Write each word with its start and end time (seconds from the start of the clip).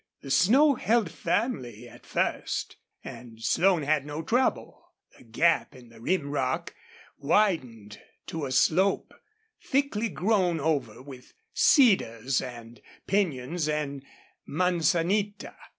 The 0.23 0.31
snow 0.31 0.73
held 0.73 1.11
firmly 1.11 1.87
at 1.87 2.07
first 2.07 2.75
and 3.03 3.39
Slone 3.39 3.83
had 3.83 4.03
no 4.03 4.23
trouble. 4.23 4.83
The 5.15 5.23
gap 5.25 5.75
in 5.75 5.89
the 5.89 6.01
rim 6.01 6.31
rock 6.31 6.73
widened 7.19 8.01
to 8.25 8.47
a 8.47 8.51
slope 8.51 9.13
thickly 9.61 10.09
grown 10.09 10.59
over 10.59 11.03
with 11.03 11.33
cedars 11.53 12.41
and 12.41 12.81
pinyons 13.05 13.69
and 13.69 14.03
manzanita. 14.47 15.55